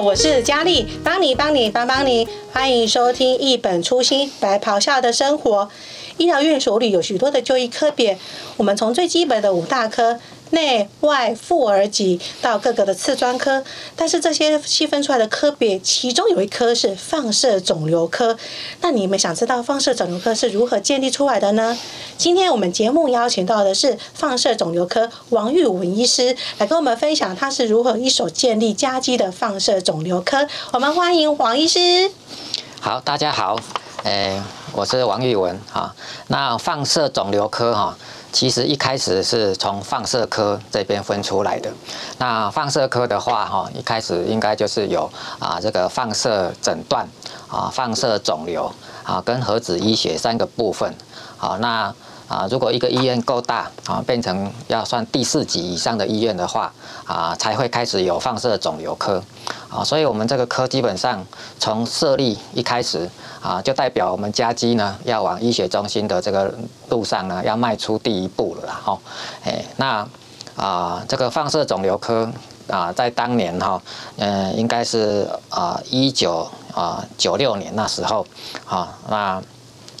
[0.00, 5.68] 我是佳丽，帮你帮你帮帮你，欢迎收听一本初心白袍下的生活。
[6.18, 8.16] 医疗院所里有许多的就医科别，
[8.56, 10.20] 我们从最基本的五大科。
[10.50, 13.62] 内外妇儿级到各个的次专科，
[13.94, 18.36] 但是这些细分出来的科别，其中有一科是放射肿瘤科。
[18.80, 21.76] 那你们想知道放射肿瘤科是如何建立出来的呢？
[22.16, 30.46] 今天我们节目邀请到的是放射肿瘤科王玉文医师来跟我们分享他是如何一手建立嘉基的放射肿瘤科。
[30.72, 32.10] 我们欢迎王医师。
[32.80, 33.58] 好，大家好，
[34.04, 34.40] 诶，
[34.72, 35.94] 我是王玉文哈。
[36.28, 37.96] 那放射肿瘤科哈。
[38.32, 41.72] 其实一开始是从放射科这边分出来的。
[42.18, 47.08] 那放射科的话，哈，一开始应该就是有啊这个放射诊断
[47.48, 48.70] 啊、放射肿瘤
[49.02, 50.94] 啊跟核子医学三个部分。
[51.36, 51.94] 好，那
[52.28, 56.72] 啊如果一个医院够大啊，变成要算第四级以上的医院的话
[57.06, 59.22] 啊，才会开始有放射肿瘤科。
[59.70, 61.24] 啊，所以我们这个科基本上
[61.58, 63.08] 从设立一开始
[63.42, 66.52] 啊，就代表我们嘉基呢要往医学中心的这个
[66.88, 68.80] 路上呢要迈出第一步了啦。
[68.82, 68.98] 哈，
[69.44, 70.08] 哎，那
[70.56, 72.28] 啊，这个放射肿瘤科
[72.66, 73.80] 啊，在当年哈，
[74.16, 78.26] 嗯，应该是啊一九啊九六年那时候，
[78.66, 79.42] 啊，那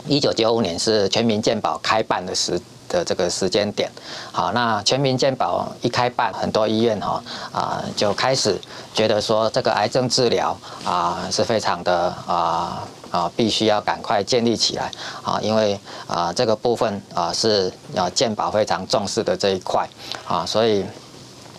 [0.06, 3.90] 一九九五年是全民健保开办的时的这个时间点，
[4.32, 7.22] 好，那全民健保一开办，很多医院哈
[7.52, 8.58] 啊就开始
[8.92, 14.90] 觉得说这个癌症治疗啊是非常的啊啊必须要赶快建立起来
[15.22, 19.88] 啊，因为啊这个部分啊是啊健保非常重视的这一块
[20.26, 20.84] 啊，所以。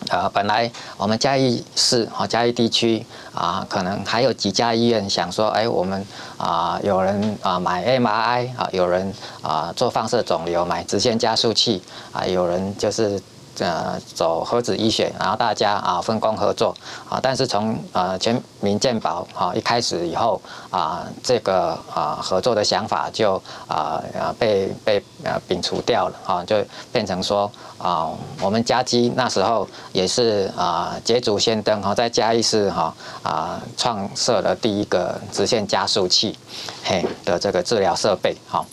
[0.09, 6.05] 啊，本来我们嘉义市和，嘉义地区啊，可能还有几家医院想说，哎，我们
[6.37, 13.21] 啊，有人啊买 MRI 啊，有人啊做放射肿瘤买直线加速器啊，有人就是。
[13.59, 16.73] 呃，走核子医学，然后大家啊分工合作
[17.09, 23.35] 啊，但是从呃全民健保啊一开始以后啊，这个啊合作的想法就
[23.67, 26.55] 啊啊被被呃摒除掉了啊，就
[26.91, 28.09] 变成说啊，
[28.41, 32.93] 我们嘉基那时候也是啊捷足先登哈，在嘉义市哈
[33.23, 36.37] 啊创设了第一个直线加速器
[36.83, 38.65] 嘿的这个治疗设备哈。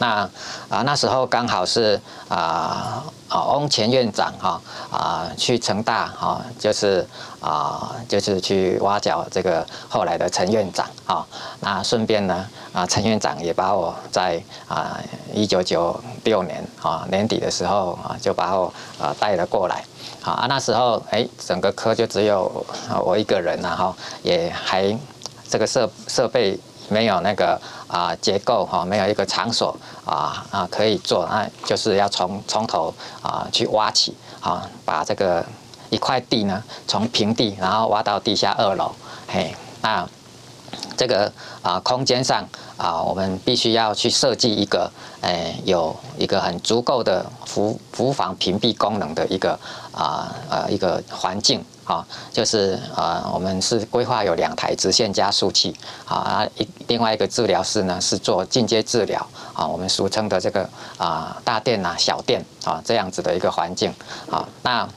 [0.00, 0.28] 那
[0.70, 7.06] 啊，那时候刚好是啊啊，翁前院长哈啊去成大哈，就是
[7.38, 11.26] 啊就是去挖角这个后来的陈院长啊。
[11.60, 14.98] 那顺便呢啊，陈院长也把我在啊
[15.34, 19.84] 一九九六年啊年底的时候啊，就把我啊带了过来。
[20.22, 22.64] 好啊，那时候哎，整个科就只有
[23.04, 24.98] 我一个人然后也还
[25.46, 26.58] 这个设设备。
[26.90, 29.74] 没有那个啊结构哈，没有一个场所
[30.04, 32.92] 啊啊可以做，那就是要从从头
[33.22, 35.44] 啊去挖起啊，把这个
[35.88, 38.92] 一块地呢从平地然后挖到地下二楼，
[39.26, 40.06] 嘿，那
[40.96, 42.46] 这个啊空间上
[42.76, 44.90] 啊，我们必须要去设计一个
[45.22, 49.58] 诶有一个很足够的辐辐防屏蔽功能的一个
[49.92, 51.64] 啊呃一个环境。
[51.90, 55.74] 啊，就是啊，我们是规划有两台直线加速器，
[56.04, 60.68] 啊，一另外一个治疗室呢是做进阶治疗，啊，我们俗称的这个
[60.98, 63.92] 啊大殿啊小殿啊这样子的一个环境，
[64.30, 64.88] 啊，那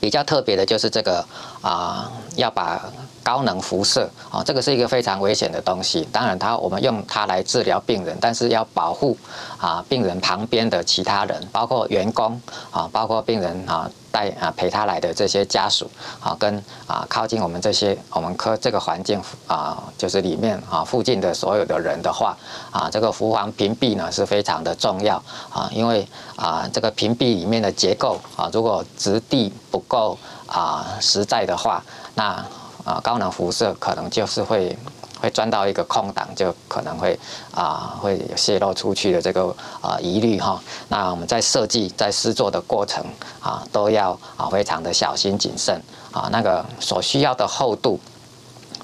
[0.00, 1.24] 比较特别的就是这个
[1.62, 2.82] 啊要把
[3.22, 9.16] 高能辐射啊，这个是一个非常危险的东西，当然它我们用它来治疗病人，但是要保护
[9.58, 12.40] 啊病人旁边的其他人，包括员工
[12.70, 13.90] 啊，包括病人啊。
[14.12, 15.90] 带啊陪他来的这些家属
[16.20, 22.36] 啊，跟啊靠近我们这些我们科这个环境啊，就是里面啊附近的所有的人的话
[22.70, 25.16] 啊，这个辐防屏蔽呢是非常的重要
[25.48, 26.06] 啊，因为
[26.36, 31.82] 啊这个屏蔽里面的结构啊，如果质地不够啊实在的话，
[32.14, 32.44] 那
[32.84, 34.76] 啊高能辐射可能就是会。
[35.22, 37.16] 会钻到一个空档，就可能会
[37.54, 40.60] 啊会泄露出去的这个啊疑虑哈。
[40.88, 43.04] 那我们在设计在施作的过程
[43.38, 45.80] 啊，都要啊非常的小心谨慎
[46.10, 46.28] 啊。
[46.32, 48.00] 那个所需要的厚度，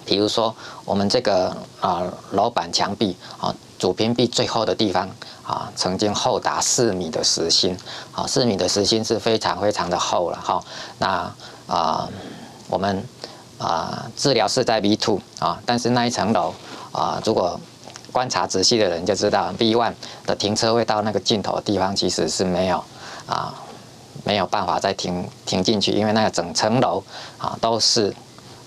[0.05, 5.11] 比如说我们这个啊楼板墙壁啊主屏蔽最厚的地方
[5.45, 7.77] 啊，曾经厚达四米的实心
[8.13, 10.63] 啊，四米的实心是非常非常的厚了哈。
[11.01, 11.35] 那
[11.67, 12.09] 啊
[12.69, 13.05] 我们。
[13.59, 16.55] 啊，治疗是在 B two 啊，但是那一层楼
[16.93, 17.59] 啊，如果
[18.13, 19.93] 观察仔细的人就知道，B one
[20.25, 22.83] 的停车位到那个尽头的地方其实是没有
[23.27, 23.53] 啊，
[24.25, 27.03] 没有办法再停停进去，因为那个整层楼
[27.37, 28.15] 啊都是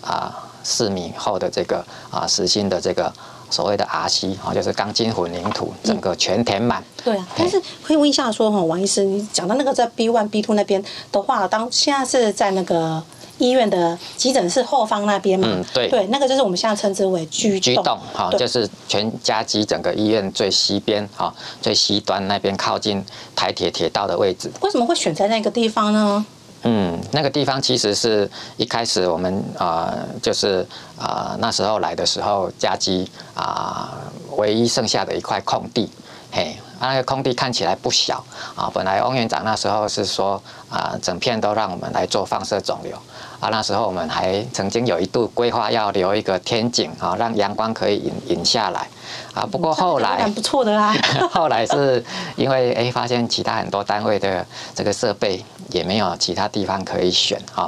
[0.01, 3.11] 啊四米厚的这个啊实心的这个
[3.49, 6.83] 所谓的 RC 啊，就是钢筋混凝土，整个全填满。
[7.03, 13.01] 对啊，但是可以问一下说哈，王医师，你讲到那个在 B one B two 那边的话，当现在是在那个。
[13.41, 15.47] 医院的急诊室后方那边嘛。
[15.49, 15.89] 嗯，对。
[15.89, 17.59] 对，那个就是我们现在称之为栋。
[17.59, 23.03] G 栋哈，就是全家基整个医院最西边哈，最西端那边靠近
[23.35, 24.51] 台铁铁道的位置。
[24.61, 26.25] 为什么会选在那个地方呢？
[26.63, 30.65] 嗯，那个地方其实是一开始我们啊、呃，就是
[30.95, 33.97] 啊、呃、那时候来的时候，家基啊
[34.37, 35.89] 唯一剩下的一块空地，
[36.31, 38.23] 嘿，那个空地看起来不小
[38.55, 38.69] 啊。
[38.71, 42.95] 本来翁院长那时候是说啊，整片都让我们来做放射肿瘤。
[43.41, 48.88] 啊，那时候我们还曾经有一度规划要留一个天井啊，让阳光可以引引下来
[49.33, 49.43] 啊。
[49.51, 50.93] 不过后来不错的啦。
[51.33, 52.05] 后来是
[52.35, 54.45] 因为哎，发现其他很多单位的
[54.75, 57.67] 这个设备也没有其他地方可以选啊，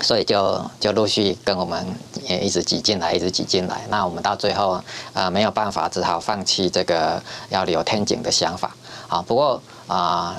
[0.00, 1.86] 所以就就陆续跟我们
[2.24, 3.82] 也一直挤进来，一直挤进来。
[3.88, 4.82] 那我们到最后
[5.12, 8.74] 啊没有办法，只好放弃这个要留天井的想法
[9.06, 9.22] 啊。
[9.22, 10.34] 不过啊。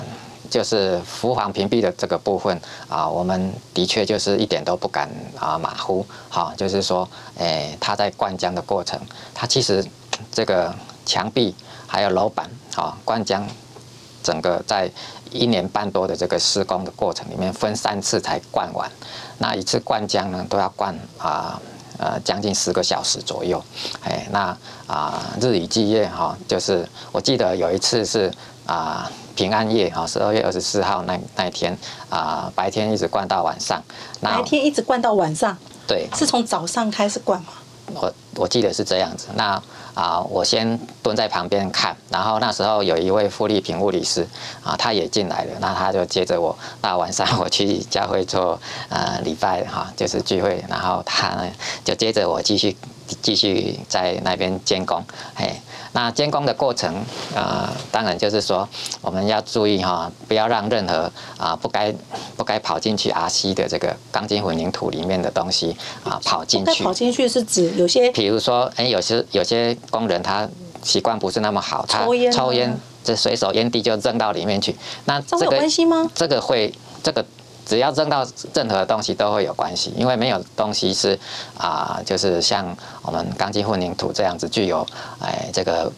[0.50, 5.08] 就是浮黄屏蔽的这个部分啊，我们的确就是一点都不敢
[5.38, 9.00] 啊马虎，好，就是说，诶，它在灌浆的过程，
[9.34, 9.84] 它其实
[10.32, 11.54] 这个墙壁
[11.86, 13.42] 还有楼板啊，灌浆
[14.22, 14.90] 整个在
[15.30, 18.90] 一年半多的这个施工的过程里面，分三次才灌完，
[19.38, 21.60] 那一次灌浆呢都要灌啊
[21.98, 23.62] 呃将近十个小时左右，
[24.04, 24.56] 哎，那
[24.86, 28.32] 啊日以继夜哈，就是我记得有一次是
[28.66, 29.10] 啊。
[29.36, 31.76] 平安夜啊，十二月二十四号那那一天
[32.08, 33.80] 啊，白天一直灌到晚上。
[34.20, 35.56] 白天一直灌到晚上。
[35.86, 36.08] 对。
[36.16, 37.48] 是从早上开始灌吗？
[37.94, 39.28] 我我记得是这样子。
[39.34, 39.62] 那
[39.94, 44.26] 啊，我先蹲在旁边看，然后那时候有一位富丽萍物理师
[44.64, 51.48] 啊，他也进来了，那他就接着我那晚上我去教会做呃礼拜哈，就是聚会，然后他呢
[51.84, 52.76] 就接着我继续
[53.22, 55.04] 继续在那边监工，
[55.34, 55.54] 嘿。
[55.92, 56.94] 那监工的过程，
[57.34, 58.68] 啊、呃，当然就是说，
[59.00, 61.94] 我们要注意哈，不要让任何啊不该
[62.36, 66.84] 不该跑进去 RC 的这个钢筋混凝土里面的东西啊跑进去。
[66.84, 70.48] 跑进去是指有些，比如说，哎，有些有些工人他
[70.82, 74.76] 习惯不是那么好，他抽烟，抽烟，这随手烟蒂就扔到里面去。
[75.06, 76.10] 那这个这有关系吗？
[76.14, 76.72] 这个会
[77.02, 77.24] 这个。
[77.66, 78.24] 只要扔到
[78.54, 81.18] 任何东西都会有关系，因为没有东西是
[81.58, 84.86] 啊，就是像我们钢筋混凝土这样子具有
[85.20, 85.92] 哎这个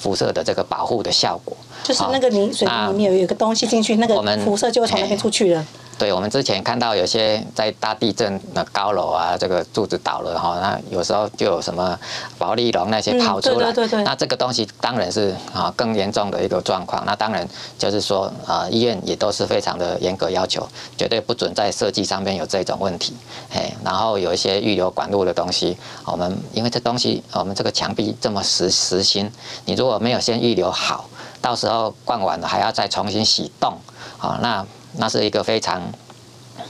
[0.00, 1.56] 辐射的这个保护的效果。
[1.84, 5.64] 就是那个泥水泥里面有一个东西进去，那个辐射就会从那边出去了。
[5.96, 11.98] 对，我们之前看到有些在大地震的高楼啊，这个柱子倒了哈，那有时候就有什么
[12.36, 13.72] 保利龙那些跑出来，
[14.04, 17.04] 那这个东西当然是啊更严重的一个状况。
[17.06, 17.48] 那当然
[17.78, 23.16] 就是说啊，医院也都是非常的严格要求，绝对不准在设计上面有这种问题。
[23.52, 29.30] 哎，然后有一些预留管路的东西，我们因为这东西我们这个墙壁这么实实心，
[29.64, 31.08] 你如果没有先预留好，
[31.40, 33.78] 到时候灌完了还要再重新洗洞，
[34.18, 34.66] 啊那。
[34.96, 35.82] 那是一个非常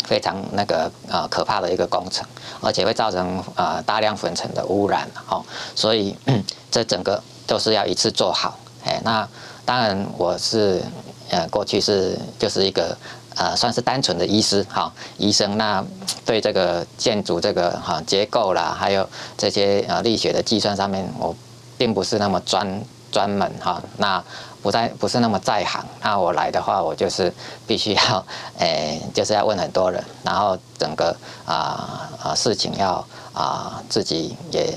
[0.05, 2.27] 非常那个呃可怕的一个工程，
[2.61, 5.45] 而且会造成呃大量粉尘的污染哦，
[5.75, 6.17] 所以
[6.71, 8.59] 这整个都是要一次做好。
[8.85, 9.29] 哎，那
[9.65, 10.83] 当然我是
[11.31, 12.97] 呃过去是就是一个
[13.37, 15.85] 呃算是单纯的医师哈，医生，那
[16.25, 21.35] 对这个建筑这个哈结构啦，还有这些呃力学的计算上面，我
[21.77, 22.83] 并不是那么专
[23.13, 24.23] 专门哈那。
[24.65, 27.31] 不在不是那么在行，那我来的话，我就是
[27.67, 28.25] 必须要，
[28.57, 34.73] 诶、欸，就是要问很多人，然后整个啊啊事情要啊自己也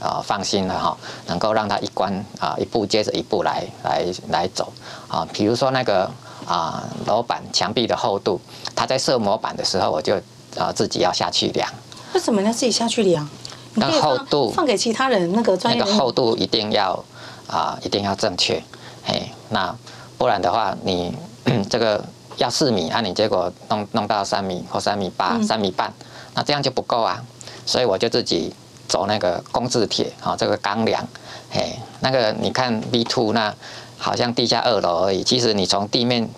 [0.00, 0.96] 啊放心了哈，
[1.26, 4.72] 能够让他一关啊一步接着一步来来来走
[5.06, 6.10] 啊，比如说那个
[6.46, 8.40] 啊楼板墙壁的厚度，
[8.74, 10.16] 他在设模板的时候，我就
[10.56, 11.70] 啊自己要下去量。
[12.14, 13.28] 为什么要自己下去量？
[13.74, 17.04] 那厚度放给其他人那个专业，那个厚度一定要
[17.46, 18.64] 啊一定要正确。
[19.06, 19.74] 哎，那
[20.18, 21.14] 不然的话，你
[21.70, 22.04] 这个
[22.36, 25.92] 要四米，啊，你结果弄弄到三米或三米八、三米半，
[26.34, 27.22] 那这样就不够啊。
[27.64, 28.52] 所以我就自己
[28.88, 31.06] 走那个工字铁，啊，这个钢梁，
[31.52, 33.54] 哎，那个你看 B two 那
[33.96, 36.28] 好像地下二楼而已，其实你从地面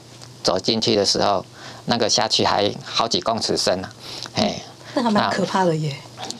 [0.42, 1.44] 走进去的时候，
[1.87, 3.88] 那个下去还好几公尺深呢，
[4.34, 4.60] 哎，
[4.94, 5.94] 那还蛮可怕的耶。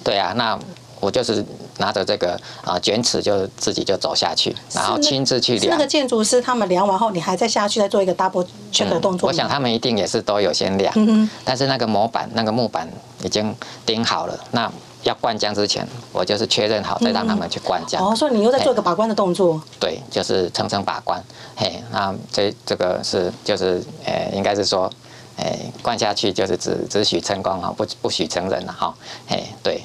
[0.05, 0.59] 对啊，那
[1.01, 1.45] 我就是。
[1.79, 5.77] 拿着这个啊卷尺就自己就走下去，然后亲自去量。
[5.77, 9.29] 那个建筑师他们量完后，你还再下去再做一个 double check 的动作。
[9.29, 12.89] 我想他们一定也是都有先量，嗯，但是那个模板那个木板
[13.23, 13.55] 已经
[13.87, 14.71] 钉好了，那
[15.05, 18.05] 要灌浆之前，我就是确认好再让他们去灌浆。
[18.05, 19.61] 哦，所以你又在做一个把关的动作。
[19.79, 21.23] 对，就是层层把关。
[21.57, 24.91] 嘿，那这这个是就是呃，应该是说，
[25.37, 25.47] 呃，
[25.83, 28.93] 灌下去就是只只许成功啊，不不许成人了哈。
[29.29, 29.83] 嘿，对。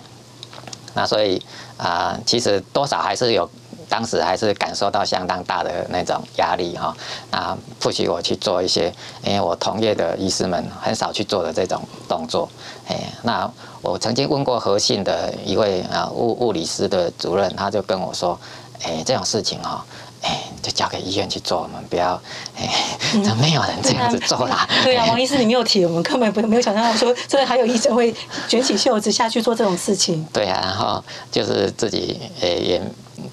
[0.95, 1.41] 那所以
[1.77, 3.49] 啊、其实多少还是有
[3.89, 6.95] 当时还是感受到相当大的那种压力哈，
[7.31, 12.49] 那不许我去做一些，因为我同业的医师们很少去做的这种动作，
[12.87, 13.49] 哎，那
[13.81, 18.39] 我曾经问过和信的一位啊物物理师的主任，他就跟我说，
[18.83, 19.85] 哎，这种事情哈。
[20.23, 22.19] 哎，就交给医院去做，我们不要，
[22.57, 22.69] 哎，
[23.11, 24.65] 怎么没有人这样子做啦？
[24.69, 28.15] 嗯、对呀、啊，王医师，你没有提，我们根本不没有想象到说，真的还有医生会
[28.47, 30.25] 卷起袖子下去做这种事情。
[30.31, 32.81] 对呀、啊，然后就是自己也也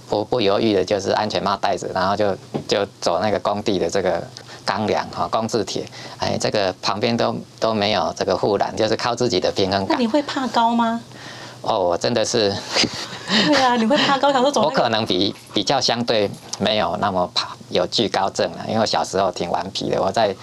[0.09, 4.21] 不不犹豫的，就是安全帽戴着，然后就就走那个工地的这个
[4.65, 5.87] 钢梁哈，工字铁，
[6.19, 9.97] 哎，这个旁边都都没有这个护栏，就是靠自己的平衡感。
[9.97, 11.01] 那你会怕高吗？
[11.63, 12.55] 哦，我真的是。
[13.47, 14.75] 对啊，你会怕高，想说走、那个。
[14.75, 20.03] 我可能比比较相对没有那么怕有惧高症了，因为我小时候挺顽皮的。
[20.03, 20.35] 我在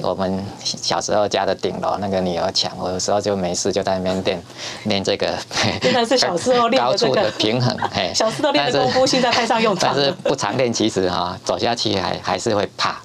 [0.00, 4.42] 我们小时候家的顶楼那个女儿墙，我有时候就没事就在那边练
[4.84, 5.32] 练这个。
[5.80, 8.10] 真的是小时候练的、这个、高处的平衡，嘿。
[8.16, 9.94] 小时候练的功夫，现在派上用场。
[9.94, 12.96] 但是不常练，其实哈，走下去还还是会怕。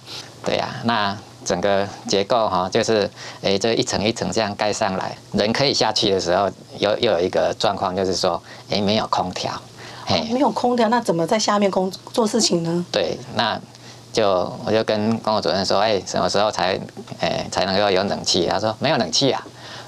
[0.43, 1.17] 对呀、啊，那。
[1.47, 3.09] 整个结构哈，就是
[3.41, 9.53] 诶，这一层一层这样盖上来，人可以下去的时候，又又有一个状况，就是说，诶，没有空调，
[10.07, 12.85] 哎，没有空调，那怎么在下面工做事情呢？
[12.91, 13.57] 对，那
[14.11, 16.77] 就我就跟工作主任说，哎，什么时候才，
[17.21, 18.45] 诶，才能够有冷气？
[18.47, 19.41] 他说没有冷气啊，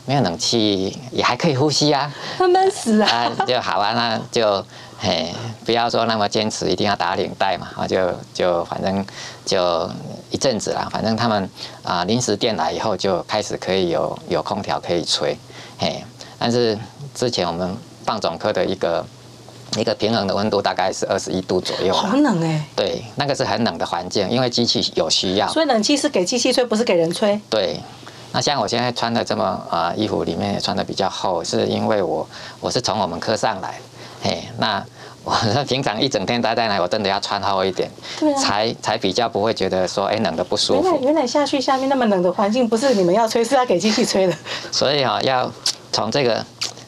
[0.06, 4.66] 没有冷气也还可以呼吸啊，闷闷死啊，就好啊，那就。
[5.02, 5.34] 嘿，
[5.66, 9.06] 不要说那么坚持，一定要打领带嘛，啊，就就反正
[9.46, 9.90] 就
[10.30, 11.50] 一阵子啦，反正他们
[11.84, 15.38] 啊临时电来以后就开始可以有有空调可以吹，
[15.78, 16.04] 嘿，
[16.38, 16.78] 但是
[17.16, 19.06] 之前我们放总科的一个
[19.78, 27.40] 一个平衡的温度大概是二十一度左右，好冷哎，对，那个是很冷的环境，因为机器有需要，所以冷气是给机器吹，不是给人吹。
[27.50, 27.80] 对，
[28.34, 32.28] 那像我现在穿的这么啊衣服里面也穿的比较厚，是因为我
[32.60, 33.80] 我是从我们科上来。
[34.22, 34.84] 嘿，那
[35.24, 35.34] 我
[35.68, 40.84] 平常一整天待在那，我真的要穿厚一点，对啊，才才比较不会觉得说，哎，冷的不舒服。
[40.84, 44.36] 原来原来下去下面那么冷的环境，不是你们要吹，是要给机器吹的。
[44.72, 45.52] 所以啊，要
[45.92, 46.46] 从这个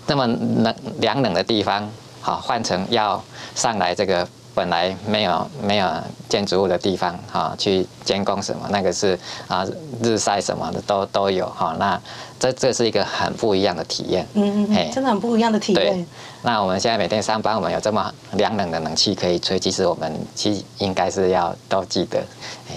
[0.07, 1.89] 那么冷凉冷的地方，
[2.21, 3.23] 好换成要
[3.55, 4.27] 上来这个。
[4.53, 5.89] 本来没有没有
[6.27, 9.65] 建筑物的地方哈，去监工什么，那个是啊
[10.03, 11.73] 日晒什么的都都有哈。
[11.79, 11.97] 那
[12.41, 15.93] 这这是一个很不一样的体验，嗯嗯，真的很不一样的体验。
[15.93, 16.05] 对，
[16.41, 22.24] 那我们现在每天上班，我们有这么凉冷的冷气可以吹，其实我们其实应该是要都记得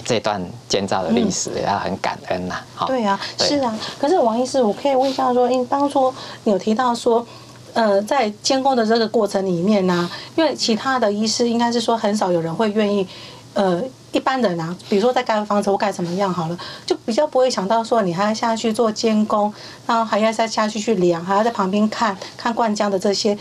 [0.04, 2.56] 这段建造的历史，要很感恩呐。
[2.74, 3.74] 好，对啊，是啊。
[3.98, 7.26] 可是王医师，我可以问一下说，因为当初你有提到说。
[7.76, 13.04] 呃，在监工的这个过程里面呢、啊，因为其他的医师应该是说很少有人会愿意，
[13.54, 13.82] 呃，
[14.12, 19.52] 一般人啊，比如说在盖房子或盖什么样好了，就比较不会想到说你还要下去做监工，
[19.86, 23.38] 然后还要再下去去量，还要在旁边看看灌浆的这些，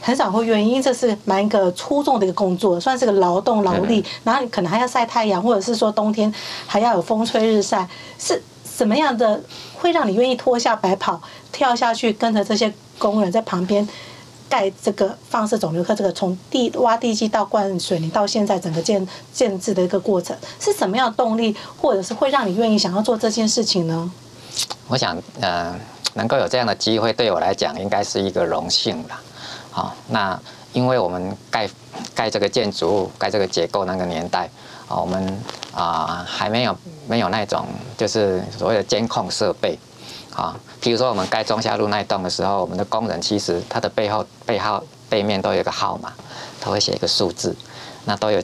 [0.00, 6.32] 很少会愿意，因为这是蛮一个粗重的一个工作，算是个劳动劳力，然后你可能还要晒太阳，或者是说冬天
[6.66, 9.42] 还要有风吹日晒，是什么样的
[9.74, 12.72] 会让你愿意脱下白袍跳下去跟着这些？
[12.96, 13.86] 工人在旁边
[14.48, 24.10] 盖这个放射肿瘤科，这个从地挖地基到灌水泥到现在整个建建制的一个过程，是什么样的动力，或者是会让你愿意想要做这件事情呢？
[24.86, 25.74] 我想，呃，
[26.14, 29.20] 能够有这样的机会，对我来讲应该是一个荣幸吧。
[29.70, 30.38] 好，那
[30.72, 31.68] 因为我们盖
[32.14, 34.48] 盖这个建筑物、盖这个结构那个年代，
[34.86, 35.42] 啊，我们
[35.74, 36.76] 啊还没有
[37.08, 39.78] 没有那种就是所谓的监控设备。
[40.34, 46.12] 啊，比如说我们盖中下路那一栋的时候，我们的工人其实他的背后背号背面都有一个号码，
[46.60, 47.54] 他会写一个数字，
[48.04, 48.42] 那都有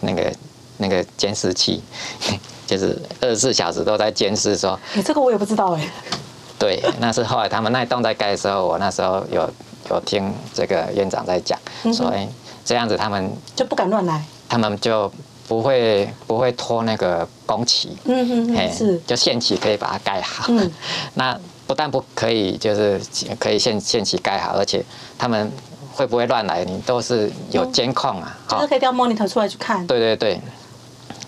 [0.00, 0.32] 那个
[0.76, 1.82] 那个监视器，
[2.66, 4.78] 就是二十四小时都在监视说。
[4.94, 5.88] 你这个我也不知道哎。
[6.58, 9.50] 对，那是后来他们那一栋在盖的时候，我那时候有
[9.90, 11.58] 有听这个院长在讲，
[11.92, 12.28] 所以
[12.64, 15.12] 这样子他们就不敢乱来，他们就。
[15.48, 20.44] 不会不会拖那个工期，嗯嗯是，就限期可以把它盖好。
[20.48, 20.70] 嗯，
[21.14, 23.00] 那不但不可以，就是
[23.38, 24.84] 可以限限期盖好，而且
[25.18, 25.50] 他们
[25.92, 29.86] 会不会乱来，你都是有监控啊，就是可以调 monitor 出来去看。
[29.86, 30.40] 对对对。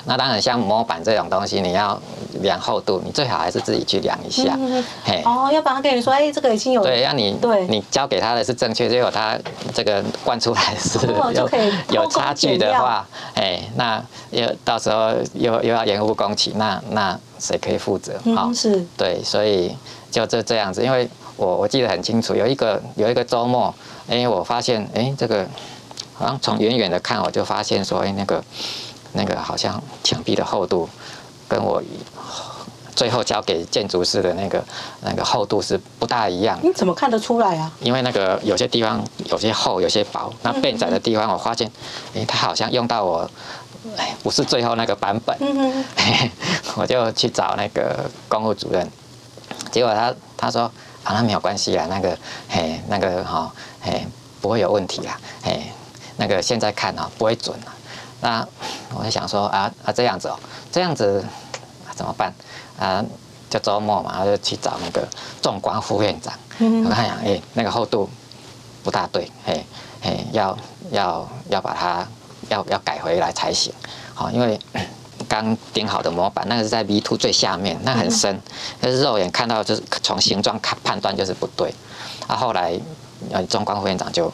[0.05, 2.01] 那当然，像模板这种东西，你要
[2.41, 4.57] 量厚度，你最好还是自己去量一下。
[4.59, 9.39] 嗯、嘿哦，要不然跟你说，哎，这个已经有对，让你对，你交给他的是正确，结果他
[9.75, 11.51] 这个灌出来是有、哦、
[11.91, 18.15] 有差距的话，哎，那又到时候又又要延误工期，那那谁可以负责？
[18.35, 19.77] 好、嗯，是，对，所以
[20.11, 23.75] 就这这样子，因为我我记得很清楚，有一个有一个周末，
[24.09, 25.47] 哎，我发现，哎，这个
[26.15, 28.43] 好像从远远的看，我就发现说，哎，那个。
[29.13, 30.89] 那个好像墙壁的厚度
[31.49, 31.83] 跟我
[32.95, 34.63] 最后交给建筑师的那个
[35.01, 36.59] 那个厚度是不大一样。
[36.63, 37.73] 你怎么看得出来啊？
[37.81, 40.33] 因为那个有些地方有些厚，有些薄。
[40.43, 41.71] 那变窄的地方，我发现，
[42.15, 43.31] 哎，他好像用到我，
[43.97, 45.35] 哎，不是最后那个版本。
[45.41, 46.31] 嗯嗯。
[46.77, 48.87] 我就去找那个工务主任，
[49.71, 50.63] 结果他他说
[51.03, 52.19] 啊，那没有关系啊，那个
[52.51, 53.51] 嘿，那个哈，
[53.81, 54.07] 嘿，
[54.43, 55.63] 不会有问题啦，嘿，
[56.19, 57.73] 那个现在看啊，不会准了。
[58.21, 58.47] 那
[58.95, 60.39] 我就想说啊啊这样子哦，
[60.71, 61.25] 这样子
[61.95, 62.33] 怎么办
[62.79, 63.05] 啊？
[63.49, 65.09] 就周末嘛，然后就去找那个
[65.43, 66.33] 纵光副院长，
[66.85, 68.09] 我看想哎，那个厚度
[68.85, 69.67] 不大对，嘿
[70.01, 70.57] 嘿，要
[70.93, 72.07] 要要把它
[72.49, 73.73] 要要改回来才行，
[74.15, 74.57] 好，因为
[75.29, 78.41] 刚钉好的模板，那个是在 V two 最下面，那很深，
[78.81, 81.75] 但是肉眼看到就是从形状看判断就是不对，
[82.29, 82.79] 啊，后来
[83.33, 84.33] 呃纵光副院长就。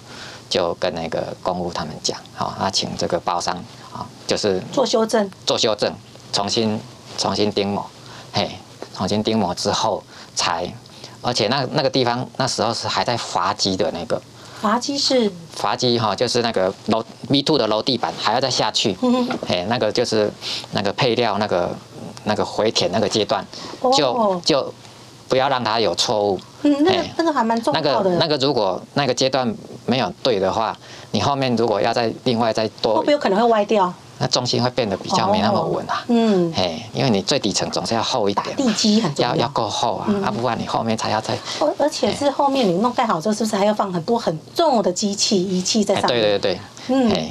[0.48, 3.56] 就跟那个公务他们讲，好，那请这个包商
[3.92, 5.92] 啊，就是做修正，做修正，
[6.32, 6.80] 重新
[7.18, 7.84] 重新钉模，
[8.32, 8.50] 嘿，
[8.94, 10.02] 重新钉模之后
[10.34, 10.72] 才，
[11.22, 14.20] 而且那那个地方那时候是还在阀机的那个，
[14.60, 15.32] 阀机是？
[15.52, 20.30] 阀机哈，就是那个楼 V two 的楼地板还要再下去，嗯嘿，那个就是
[20.72, 21.74] 那个配料那个
[22.24, 23.44] 那个回填那个阶段，
[23.96, 24.72] 就就
[25.28, 26.40] 不要让它有错误。
[26.62, 27.88] 嗯，那个那个还蛮重要的。
[27.88, 29.54] 那个那个如果那个阶段
[29.86, 30.76] 没有对的话，
[31.12, 33.92] 你后面如果要再另外再多，会不会有可能会歪掉？
[34.18, 36.02] 那重心会变得比较没那么稳啊。
[36.08, 41.36] 嗯，哎，因为你最底层总是要厚一点，地基很重要，要要够厚啊，啊不然你后面才要再。
[41.60, 46.18] 而而且是后面你弄盖好之后，是不是还要放很多很重的机器仪器在上面？
[46.18, 47.30] 对对对，嗯，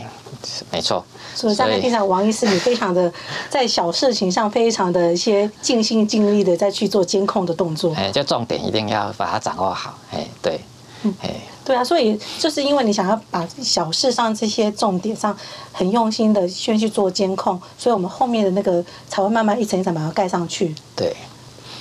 [0.71, 1.03] 没错。
[1.35, 3.11] 所以，刚才听到王医师，你非常的
[3.51, 7.93] 在小事情上非常的一些尽心尽力的在去做监控的动作。
[7.93, 9.99] 哎，就重点一定要把它掌握好。
[10.11, 10.57] 哎，对，
[11.21, 15.37] 哎，对啊，所以就是因为你想要把小事上这些重点上
[15.73, 20.73] 很用心的先去做监控，所以我们后面的那个才会慢慢一层一层把它盖上去。
[20.95, 21.13] 对，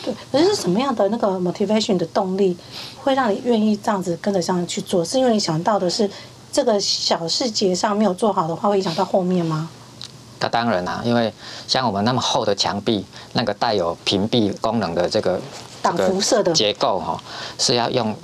[0.04, 2.56] 对，可是什么样的那个 motivation 的动力
[3.02, 5.04] 会让你愿意这样子跟着这样去做？
[5.04, 6.10] 是因为你想到的是。
[6.54, 9.68] 这个小细节上没有做好的话，会影响到后面吗？
[10.38, 11.32] 那当然啦，因为
[11.66, 15.40] 像我们那么厚的墙壁，那个带有屏蔽功能的这个
[15.82, 17.20] 挡辐射的结构哈，
[17.58, 18.14] 是要用，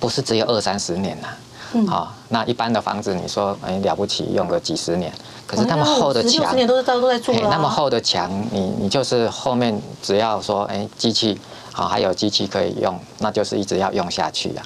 [0.00, 1.28] 不是只有二三十年呐。
[1.74, 1.86] 嗯。
[1.86, 5.12] 好，那一般的房子，你说哎了不起，用个几十年，
[5.46, 7.48] 可是那么厚的墙，十年都是都在做了。
[7.48, 11.38] 那么厚的墙，你你就是后面只要说哎机器
[11.70, 14.62] 好，还有机器可以用，那就是一直要用下去呀。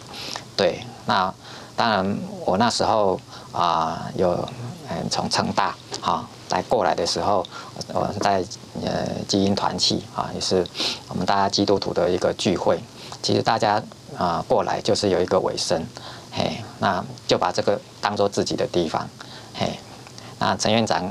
[0.57, 1.31] 对，那。
[1.81, 3.19] 当然，我那时候
[3.53, 4.33] 啊、有
[4.91, 7.43] 嗯从成大啊来过来的时候，
[7.95, 8.45] 我在
[8.85, 10.67] 呃基因团契啊，也是
[11.09, 12.79] 我们大家基督徒的一个聚会。
[13.23, 13.77] 其实大家
[14.15, 15.83] 啊、呃、过来就是有一个尾声，
[16.31, 19.09] 嘿，那就把这个当做自己的地方，
[19.55, 19.81] 嘿，
[20.39, 21.11] 那陈院长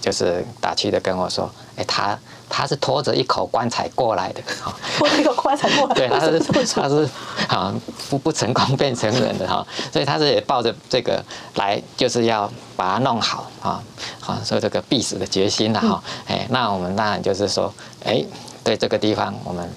[0.00, 2.18] 就是打趣的跟我说，哎，他。
[2.48, 5.94] 他是拖着一口棺材过来的，哈， 拖着一口棺材过来。
[5.94, 6.40] 对，他是
[6.74, 7.08] 他是
[7.48, 7.74] 啊，
[8.08, 11.22] 不不成功变成人的哈，所以他是也抱着这个
[11.56, 13.82] 来，就是要把它弄好啊，
[14.20, 17.72] 好，所以这个必死的决心了哈，哎，那我们当然就是说，
[18.04, 18.24] 哎，
[18.64, 19.68] 对这个地方我们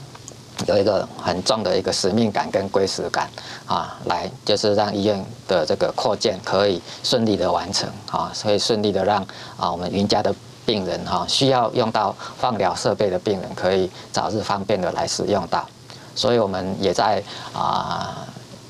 [0.68, 3.30] 有一个很重的一个使命感跟归属感
[3.66, 9.22] 啊，来就是让医院的这个扩建可以顺利的完成啊，所以顺利的让
[9.58, 10.34] 啊我们云家的。
[10.66, 15.66] 病人哈需要用到放疗设备的病人，可以早日方便的来使用到，
[16.16, 17.22] 所以我们也在
[17.54, 18.26] 啊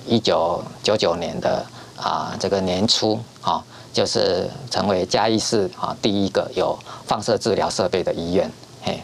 [0.06, 1.66] 一九九九年的
[1.98, 8.52] 啊这个年初哈，就是成为嘉义市啊第一个有放射治疗设备的医院，
[8.84, 9.02] 嘿。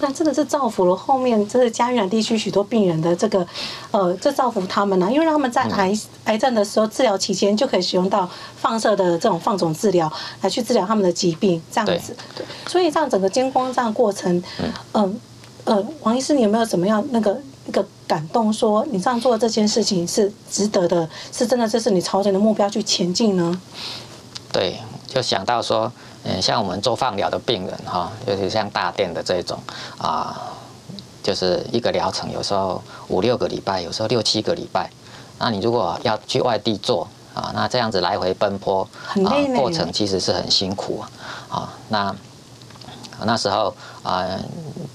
[0.00, 3.46] 那真的是造福了后面这是嘉义地区许多病人的这个，
[3.90, 12.14] 呃，这造福他们呢、啊，因为让他们在癌癌症的时候治疗期间就可以使用到放射的这种放种治疗来去治疗他们的疾病，这样子。
[12.36, 12.44] 对。
[12.66, 14.42] 所以这样整个监光这样过程，
[14.92, 15.20] 嗯
[15.64, 23.60] 呃，王医师，你有没有怎么样那个那个感动，说你这样做的这件事情是值得的，是真的，这是你朝着的目标去前进呢？
[24.52, 25.90] 对，就想到说。
[26.28, 29.58] 嗯，像我们做放疗的病人哈，尤其像大店的这种
[29.96, 30.36] 啊，
[31.22, 34.90] 就是一个疗程有时候五六个礼拜，有时候六七个礼拜。
[35.38, 38.88] 那你如果要去外地做啊，那这样子来回奔波，
[39.24, 41.10] 啊，过程其实是很辛苦啊。
[41.48, 42.16] 啊，那
[43.24, 44.26] 那时候啊，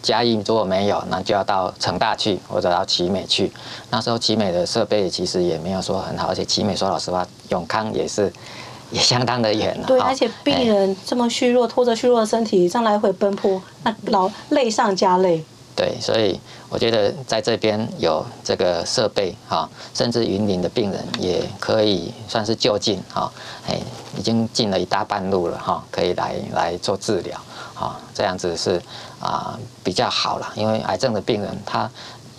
[0.02, 3.54] 嘉义如果没有，那就要到成大去或者到奇美去。
[3.89, 8.34] 那时候奇美的设备其实也没有说很好，而且奇美说老实话，永康也是。
[8.91, 9.88] 也相当的远了。
[9.88, 15.43] 对，而且病人这么虚弱，拖着虚弱的身体这样来回奔波，那劳累上加累。
[15.73, 23.32] 对，所以我觉得在这边有这个设备哈，甚至云林的病人也可以算是就近哈，
[23.67, 23.80] 哎，
[24.17, 27.39] 已经进了一大半路了哈，可以来来做治疗。
[27.73, 28.80] 哈，这样子是
[29.19, 31.89] 啊比较好了，因为癌症的病人他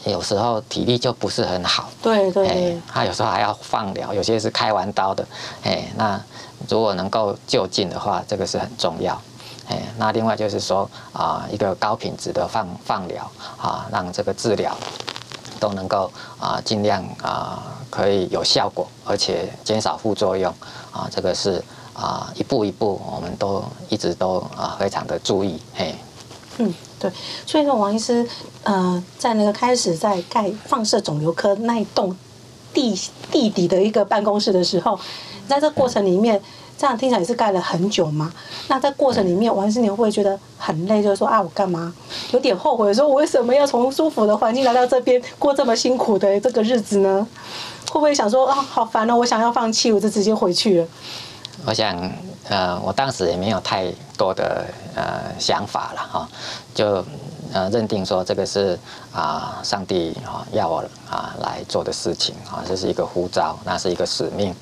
[0.05, 5.27] 有时候体力就不是很好，对对对，他有时候还要放疗，有些是开完刀的，
[5.63, 6.21] 哎，那
[6.69, 9.21] 如果能够就近的话，这个是很重要，
[9.69, 14.77] 哎，那另外就是说啊，一个高品质的放放疗啊，让这个治疗
[15.61, 20.53] 都能够啊尽量啊可以有效果，而且减少副作用。
[20.91, 21.63] 啊，这个是。
[21.95, 25.95] 啊，一步一步，我们都一直都啊，非常的注意，嘿。
[26.57, 27.11] 嗯，对，
[27.45, 28.25] 所以说王医师，
[28.63, 32.17] 呃，在那个开始在盖放射肿瘤科那一栋
[32.73, 32.97] 地
[33.33, 34.97] 地底的一个办公室的时候，
[35.49, 36.41] 在这过程里面，
[36.79, 38.33] 这样听起来也是盖了很久嘛。
[38.69, 41.03] 那在过程里面，王医师你会不会觉得很累？
[41.03, 41.93] 就是说啊，我干嘛
[42.31, 47.27] 有点后悔，说我为什么要从舒服的环境来到这边过这么辛苦的这个日子呢？
[47.91, 50.87] 会不会想说啊，好烦哦，我想要放弃，我就直接回去了。
[51.67, 51.95] 我想，
[52.53, 56.29] 呃，我当时也没有太多的呃想法了哈，
[56.75, 57.03] 就
[57.51, 58.79] 呃认定说这个是
[59.11, 64.55] 啊上帝啊要我啊来做的事情啊，这是一个呼召，那是一个使命，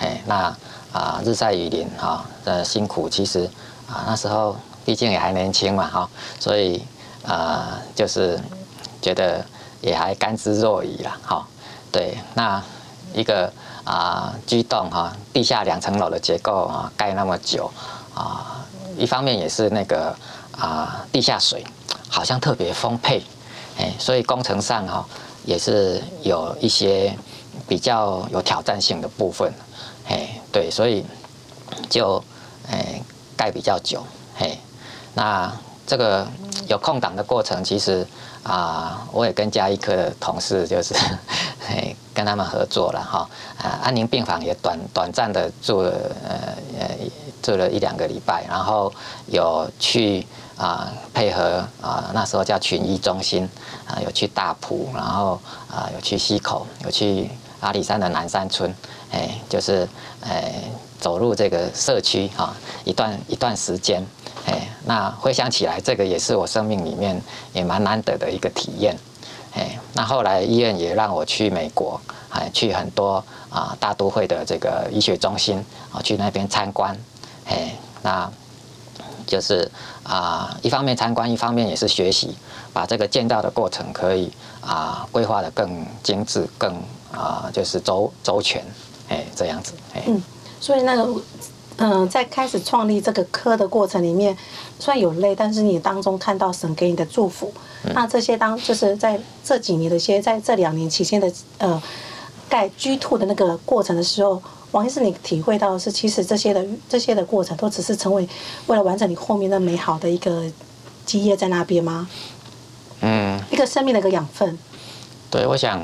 [0.00, 0.56] 哎，那
[0.92, 3.48] 啊日晒雨淋哈呃辛苦，其实
[3.88, 6.82] 啊那时候毕竟也还年轻嘛哈，所以
[7.24, 8.40] 啊就是
[9.00, 9.46] 觉得
[9.80, 11.46] 也还甘之若饴了哈，
[11.92, 12.60] 对，那
[13.14, 13.52] 一个。
[13.86, 17.70] 啊，居栋哈，地下两层楼的结构啊，盖那么久
[18.12, 18.66] 啊，
[18.98, 20.12] 一方面也是那个
[20.58, 21.64] 啊，地下水
[22.08, 23.22] 好像特别丰沛，
[23.78, 25.06] 哎，所以工程上哈
[25.44, 27.16] 也是有一些
[27.68, 29.52] 比较有挑战性的部分，
[30.08, 31.06] 哎，对，所以
[31.88, 32.22] 就
[32.68, 33.00] 哎
[33.36, 34.58] 盖比较久，嘿，
[35.14, 35.52] 那
[35.86, 36.26] 这个
[36.66, 38.04] 有空档的过程，其实
[38.46, 40.94] 啊，我也跟家医科的同事就是。
[41.68, 43.28] 哎，跟他们合作了哈，
[43.58, 45.90] 啊，安宁病房也短短暂的住了，
[46.22, 46.38] 呃
[46.78, 46.88] 呃，
[47.42, 48.92] 住了一两个礼拜，然后
[49.26, 50.24] 有去
[50.56, 53.48] 啊配合啊，那时候叫群医中心
[53.84, 57.28] 啊，有去大埔，然后啊有去溪口，有去
[57.58, 58.72] 阿里山的南山村，
[59.10, 59.88] 哎，就是
[60.20, 60.54] 哎
[61.00, 62.54] 走入这个社区哈，
[62.84, 64.00] 一段一段时间，
[64.88, 67.20] 那回想起来，这个也是我生命里面
[67.52, 68.96] 也蛮难得的一个体验。
[69.52, 75.58] 哎，那后来医院也让我去美国，哎，去很多啊大都会的这个医学中心
[75.90, 76.96] 啊，去那边参观，
[77.46, 78.30] 哎，那
[79.26, 79.68] 就是
[80.04, 82.36] 啊，一方面参观，一方面也是学习，
[82.72, 86.72] 把这个建造的过程可以啊规划得更精致，更
[87.12, 88.62] 啊就是周周全，
[89.08, 90.22] 哎，这样子，哎，嗯，
[90.60, 91.20] 所以那个。
[91.78, 94.34] 嗯，在开始创立这个科的过程里面，
[94.78, 97.52] 虽然有累，但是你当中看到神给你的祝福。
[97.84, 101.82] 嗯、那这些当就是在这几年的些，在这两年期间的呃
[102.48, 108.26] 盖 G2 的那个过程的时候，王医师，你体会到的是，其实这些的这些的过程都只是成为
[108.68, 110.44] 为了完成你后面的美好的一个
[111.04, 112.08] 基业在那边吗？
[113.02, 114.58] 嗯，一个生命的一个养分。
[115.30, 115.82] 对，我想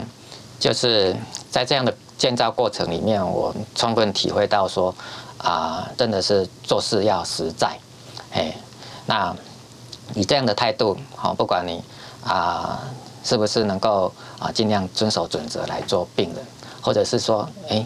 [0.58, 1.14] 就是
[1.50, 4.94] 在这样的建造过程里面，我充分体会到说。
[5.42, 7.76] 啊，真的是做事要实在，
[8.32, 8.54] 哎，
[9.06, 9.34] 那
[10.14, 11.82] 以这样的态度，好，不管你
[12.24, 12.80] 啊
[13.24, 16.44] 是不是能够啊尽量遵守准则来做病人，
[16.80, 17.84] 或者是说，哎，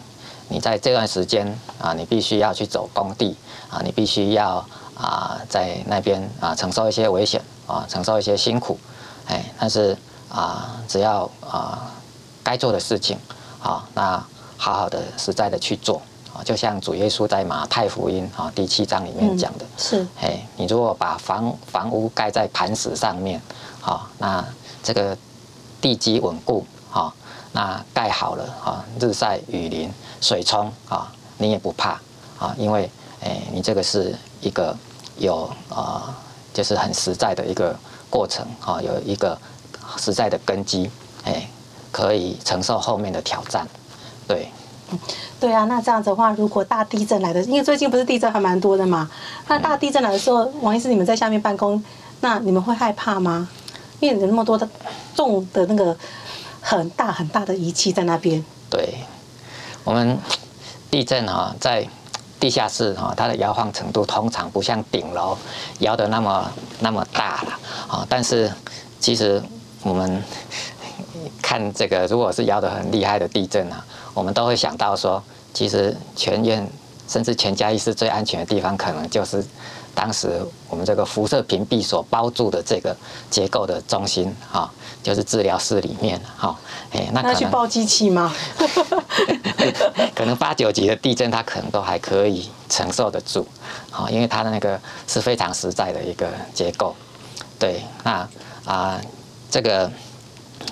[0.49, 3.35] 你在这段时间啊，你必须要去走工地
[3.71, 4.65] 啊，你必须要
[4.95, 8.79] 啊在那边啊承受一些危险啊，承受一些辛苦，
[9.29, 9.97] 哎，但是
[10.29, 11.91] 啊，只要啊
[12.43, 13.19] 该做的事情，
[13.59, 14.23] 好，那
[14.59, 16.03] 好好的实在的去做。
[16.45, 23.41] 就像主耶稣在马太福音啊第七章里面讲的，嗯、是，哎，你如果把房房屋盖在磐石上面，
[23.81, 24.45] 好，那
[24.83, 25.17] 这个
[25.81, 27.15] 地基稳固，好，
[27.53, 32.01] 那盖好了，哈，日晒雨淋水冲，啊，你也不怕，
[32.39, 32.91] 啊，因为，
[33.23, 34.77] 哎，你这个是一个
[35.19, 36.17] 有啊，
[36.53, 37.77] 就是很实在的一个
[38.09, 39.39] 过程，啊，有一个
[39.99, 40.91] 实在的根基，
[41.25, 41.49] 哎，
[41.93, 43.67] 可以承受后面的挑战，
[44.27, 44.49] 对。
[44.93, 44.99] 嗯，
[45.41, 49.11] 对啊，那这样子的话，如果大地震来的，因为最近不是地震还蛮多的嘛，
[49.49, 51.83] 那大地震来的时候，王医师你们在下面办公，
[52.21, 53.49] 那你们会害怕吗？
[53.99, 54.69] 因为有那么多的
[55.15, 55.97] 重的那个
[56.61, 58.45] 很大很大的仪器在那边。
[58.71, 58.95] 对，
[59.83, 60.17] 我们
[60.91, 61.89] 地震哈，在
[62.39, 65.37] 地下室哈，它的摇晃程度通常不像顶楼
[65.81, 68.53] 摇的那么那么大了啊，但是
[69.01, 69.43] 其实
[69.83, 70.23] 我们
[71.43, 73.85] 看这个，如果是摇得很厉害的地震啊。
[74.17, 76.67] 我们都会想到说，其实全院
[77.07, 79.45] 甚至全家医师最安全的地方，可能就是
[79.95, 82.97] 当时我们这个辐射屏蔽所包住的这个
[83.31, 84.71] 结构的中心哈，
[85.03, 86.59] 就是治疗室里面哈，
[86.93, 88.35] 哎，那可能去报机器吗？
[90.17, 93.47] 可能八九级的地震，它可能都还可以承受得住，
[93.91, 96.97] 好，因为它的那个是非常实在的一个结构。
[97.59, 98.27] 对，那
[98.65, 98.99] 啊，
[99.51, 99.91] 这个，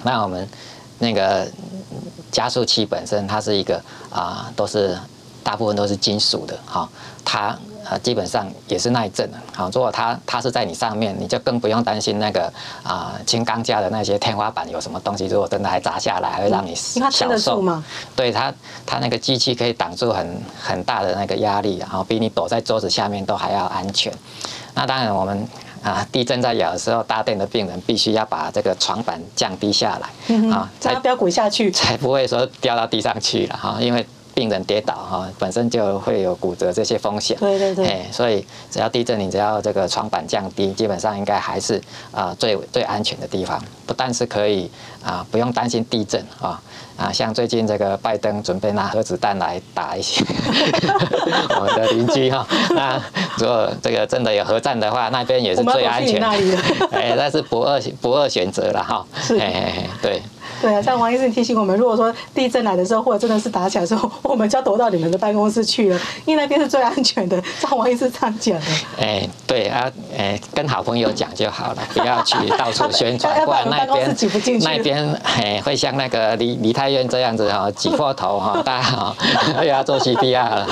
[0.02, 0.48] 那我们
[0.98, 1.46] 那个
[2.30, 3.80] 加速器本身，它是一个
[4.10, 4.98] 啊，都是
[5.42, 6.88] 大部分都是金属的，哈，
[7.24, 7.58] 它。
[7.84, 9.36] 啊，基本上也是耐震的。
[9.54, 12.50] 好，如果它它是在你上面，你就更不用担心那个
[12.82, 17.84] 啊轻钢架的那些天花板有什么东西，如果真的还砸下来，还会让你享受吗？
[18.16, 18.50] 对它，
[18.86, 24.10] 它那个机器可以挡住很很大的那个压力，然后比你躲在桌子下面都还要安全。
[24.72, 25.46] 那当然，我们
[25.84, 34.04] 啊地震在摇的时候，搭电的病人必须要把这个床板降低下来啊，才不要滚下去，才不会说掉到地上去了哈，因为。
[34.34, 37.36] 病人跌倒哈，本身就会有骨折这些风险。
[37.38, 37.86] 对对对。
[37.86, 41.80] 哎，所以只要地震，你只要这个床板降低，基本上应该还是
[42.12, 43.62] 啊最最安全的地方。
[43.86, 44.70] 不但是可以
[45.04, 46.60] 啊，不用担心地震啊
[46.96, 50.24] 啊，像最近这个拜登准备拿核子弹来打一些
[51.54, 52.46] 我们的邻居哈。
[52.70, 53.00] 那
[53.36, 56.28] 如果这个真的有核战的话，那边也是最安全的。
[56.92, 59.04] 哎，那是不二不二选择了哈。
[59.20, 59.38] 是。
[59.38, 60.22] 哎，对。
[60.64, 67.42] 对啊，像王医生提醒我们，如果说地震来的时候，或者真的是打起来的时候， 我们就要躲到你们的办公室去了，因为那边是最安全的。
[67.60, 68.66] 像王医生这样讲的。
[68.98, 74.16] 哎，对啊，哎，跟好朋友讲就好了，不要去到处宣传， 不然那边
[74.62, 79.16] 那边哎会像那个李李太院这样子哈，挤破头哈，大家哈
[79.58, 80.66] 又要做 CPR 了。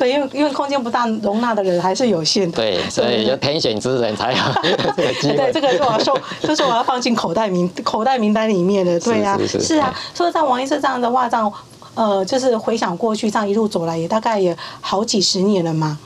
[0.00, 2.56] 对，因为因为空间不大，容纳的人还是有限的。
[2.56, 4.38] 对，所以就天选之人才有
[4.96, 5.36] 这个机会。
[5.36, 8.98] 对，这个是我要说，就是我要放进口袋名口袋名单里面的。
[9.00, 9.94] 对呀、啊，是，啊。
[10.14, 11.52] 所以像王医师这样的话，这样
[11.94, 15.98] 呃，就是回想过去，这样一路走来，也大概也好几十年了嘛。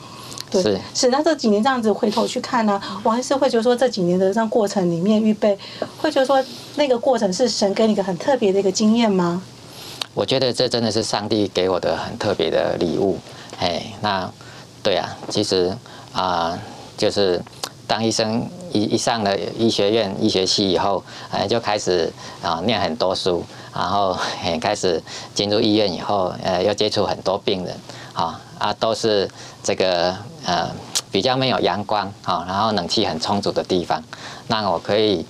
[0.50, 1.08] 对，是，是。
[1.10, 5.56] 那这几年这样子回头去看呢，王医师会觉得说，这几年的这样过程里面预备，
[5.98, 9.40] 会觉得说那个过程是神给你一个很特别的一个经验吗？
[10.14, 13.16] 我觉得这真的是上帝给我的很特别的礼物。
[13.64, 14.30] 哎，那
[14.82, 15.74] 对啊，其实
[16.12, 16.58] 啊、
[16.98, 17.42] 就是
[17.86, 23.42] 当医生一一上了医学院医学系以后，哎，就开始啊念很多书，
[23.74, 25.02] 然后哎开始
[25.34, 27.74] 进入医院以后，呃，又接触很多病人，
[28.12, 29.30] 啊啊，都是
[29.62, 30.70] 这个呃
[31.10, 34.02] 比较没有阳光啊，然后冷气很充足的地方，
[34.48, 35.24] 那我可以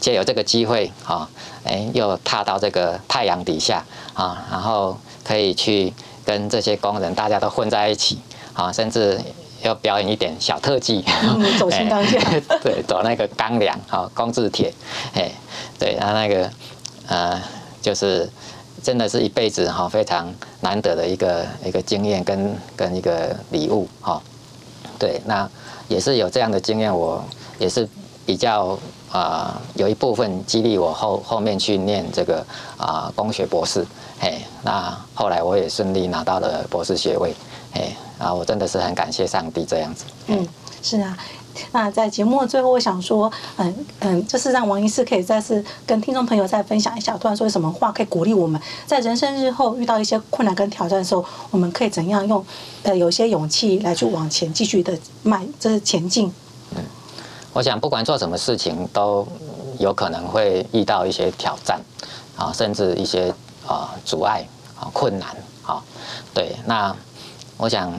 [0.00, 1.26] 借由这个机会啊，
[1.64, 5.94] 哎，又踏到这个太阳底下啊，然后可以去。
[6.30, 8.16] 跟这些工人大家都混在一起，
[8.54, 9.20] 啊，甚至
[9.62, 12.20] 要表演一点小特技，嗯、 走轻钢架，
[12.62, 14.72] 对，走那个钢梁，哈，工字铁，
[15.12, 15.28] 哎，
[15.76, 16.48] 对，他那个，
[17.08, 17.42] 呃，
[17.82, 18.30] 就是
[18.80, 24.22] 真的是一辈子哈非常难得的一个一个经验跟跟一个礼物，哈，
[25.00, 25.50] 对，那
[25.88, 27.20] 也是有这样的经验，我
[27.58, 27.88] 也是
[28.24, 28.78] 比较
[29.10, 32.38] 啊、呃，有一部分激励我后后面去念这个
[32.76, 33.84] 啊、呃、工学博士。
[34.20, 37.34] 哎，那后来我也顺利拿到了博士学位，
[37.72, 40.04] 哎，啊，我真的是很感谢上帝这样子。
[40.26, 40.46] 嗯，
[40.82, 41.16] 是啊，
[41.72, 52.44] 那在节目的最后，我想说，嗯嗯，就是让王医师可以再次跟听众朋友再分享一下，突然说什么话可以鼓励我们，在人生日后遇到一些困难跟挑战的时候，我们可以怎样用
[52.82, 56.30] 呃有些勇气来去往前继续的迈，就是前进。
[56.76, 56.82] 嗯，
[57.54, 59.26] 我想不管做什么事情，都
[59.78, 61.80] 有可能会遇到一些挑战，
[62.36, 63.32] 啊，甚至一些。
[63.66, 64.44] 啊，阻碍
[64.78, 65.82] 啊，困难啊，
[66.32, 66.94] 对，那
[67.56, 67.92] 我想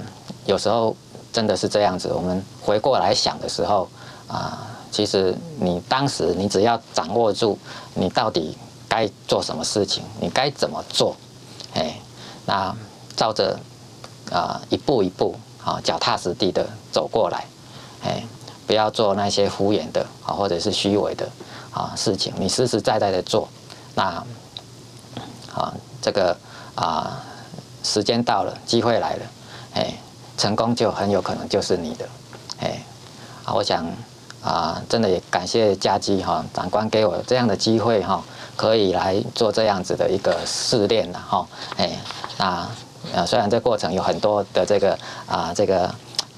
[0.45, 0.95] 有时候
[1.31, 2.11] 真的是这样子。
[2.11, 3.87] 我们回过来想的时候
[4.27, 7.57] 啊，其实你当时你只要掌握住
[7.93, 8.57] 你到底
[8.89, 11.15] 该做什么事情，你该怎么做，
[11.75, 11.95] 哎，
[12.45, 12.75] 那
[13.15, 13.57] 照着
[14.31, 17.45] 啊一步一步啊脚踏实地的走过来，
[18.03, 18.23] 哎，
[18.65, 21.29] 不要做那些敷衍的啊或者是虚伪的
[21.71, 23.47] 啊事情，你实实在在的做，
[23.95, 24.21] 那。
[25.53, 26.35] 啊，这个
[26.75, 27.21] 啊，
[27.83, 29.25] 时间到了，机会来了，
[29.73, 29.93] 哎，
[30.37, 32.05] 成功就很有可能就是你的，
[32.61, 32.81] 哎，
[33.43, 33.85] 啊，我想
[34.41, 38.23] 啊，真的也感谢嘉基哈长官给我这样的机会哈，
[38.55, 41.45] 可以来做这样子的一个试炼了哈，
[41.77, 41.91] 哎，
[42.37, 42.67] 那
[43.13, 45.93] 呃虽然这过程有很多的这个啊这个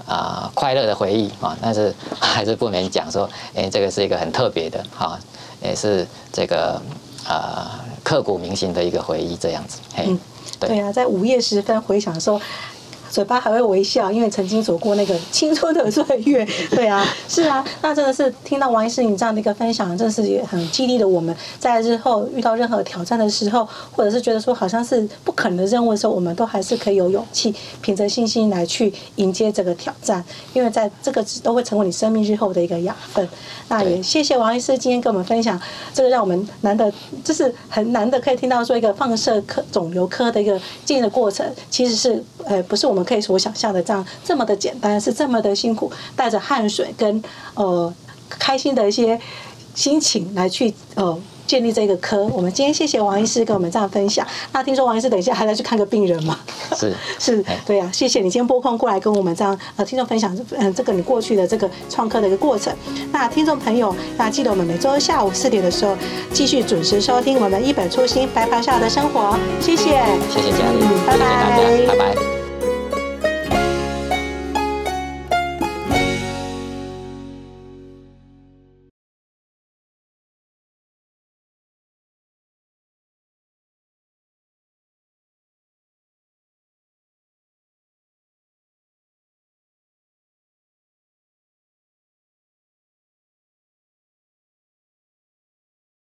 [0.07, 5.19] 啊快乐的回忆啊，但是 还是不免讲说，哎，这个是一个很特别的哈，
[5.61, 6.81] 也是这个
[7.27, 7.79] 啊。
[8.03, 9.79] 刻骨铭心的一个回忆，这样子。
[9.97, 10.19] 嗯，
[10.59, 12.39] 对呀、啊，在午夜时分回想的时候，
[13.13, 16.43] 嘴巴还会微笑，因为曾经走过那个青春的岁月。
[16.71, 33.29] 对啊，是啊，那真的是听到王医师你这样的一个分享，真的是也很激励的我们，在日后遇到任何挑战的时候，或者是觉得说好像是不可能的任务的时候，我们都还是可以有勇气，凭着信心来去迎接这个挑战，因为在这个都会成为你生命日后的一个养分。
[33.67, 35.61] 那也谢谢王医师今天跟我们分享，
[35.93, 36.91] 这个让我们难得，
[37.23, 47.23] 就是很难得可以听到说一个放射科肿瘤科的一个进的过程，其实是呃不是我们可以所想象的这样这么的简单，是这么的辛苦，带着汗水跟
[47.55, 47.93] 呃
[48.29, 49.19] 开心的一些
[49.75, 51.19] 心情来去呃。
[51.45, 54.25] 建立这个科，我们今天谢谢王医师跟我们这样分享。
[54.51, 56.39] 那听说王医师等一下还要去看个病人嘛？
[56.75, 62.73] 是 是，对呀、啊，谢谢你今天拨空过来跟我们这样呃听众分享，嗯，这个你过去的这个创科的一个过程。
[63.11, 65.95] 那听众朋友，那记得我们每周下午四点的时候
[66.31, 69.37] 继续准时收听我们一本初心白袍下的生活。
[69.59, 72.42] 谢谢，谢谢嘉玲，嗯，拜拜，谢谢大家，拜拜。